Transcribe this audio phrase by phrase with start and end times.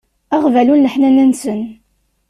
[0.35, 1.61] Aɣbalu n leḥnana-nsen.